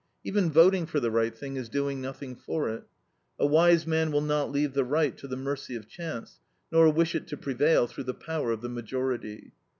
[0.23, 2.85] Even voting for the right thing is doing nothing for it.
[3.37, 6.39] A wise man will not leave the right to the mercy of chance,
[6.71, 9.53] nor wish it to prevail through the power of the majority."